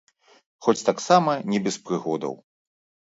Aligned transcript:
Хоць 0.67 0.83
таксама 0.87 1.35
не 1.53 1.59
без 1.67 1.75
прыгодаў. 1.91 2.33